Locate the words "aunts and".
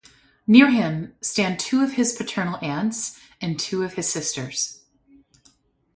2.63-3.59